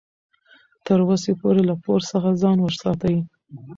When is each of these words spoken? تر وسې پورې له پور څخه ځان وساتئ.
تر 0.85 0.99
وسې 1.07 1.31
پورې 1.39 1.61
له 1.69 1.75
پور 1.83 1.99
څخه 2.11 2.29
ځان 2.41 2.57
وساتئ. 2.61 3.17